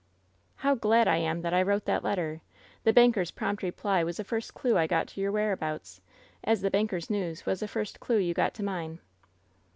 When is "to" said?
5.09-5.21, 8.55-8.63